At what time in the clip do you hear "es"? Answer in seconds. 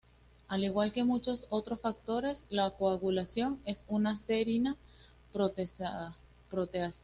3.65-3.79